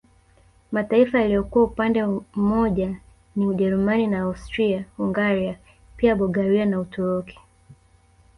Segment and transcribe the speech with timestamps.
[0.71, 2.05] Mataifa yaliyokuwa upande
[2.35, 2.95] mmoja
[3.35, 5.59] ni Ujerumani na Austria Hungaria
[5.97, 7.39] pia Bulgaria na Uturuki